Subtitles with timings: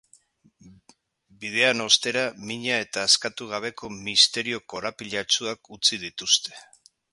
[1.43, 6.61] Bidean ostera, mina eta askatu gabeko misterio korapilatsuak utzi dituzte.